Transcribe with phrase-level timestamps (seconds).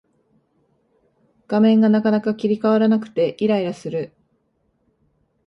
[1.47, 4.15] 画面がなかなか切り替わらなくてイライラする